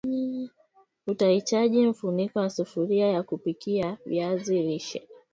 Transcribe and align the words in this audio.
Utahitaji 1.07 1.87
mfuniko 1.87 2.39
wa 2.39 2.49
sufuria 2.49 3.07
ya 3.07 3.23
kupikia 3.23 3.97
viazi 4.05 4.61
lishe 4.61 5.07